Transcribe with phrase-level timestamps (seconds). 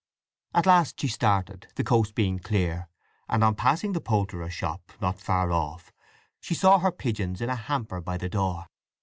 [0.55, 2.89] At last she started, the coast being clear,
[3.29, 5.93] and on passing the poulterer's shop, not far off,
[6.39, 8.65] she saw her pigeons in a hamper by the door.